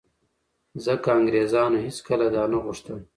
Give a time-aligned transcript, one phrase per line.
[0.85, 2.99] ځکه انګرېزانو هېڅکله دا نه غوښتل